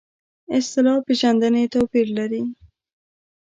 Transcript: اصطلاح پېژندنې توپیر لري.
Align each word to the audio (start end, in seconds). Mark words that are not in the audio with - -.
اصطلاح 0.57 0.97
پېژندنې 1.07 1.63
توپیر 1.73 2.07
لري. 2.17 2.43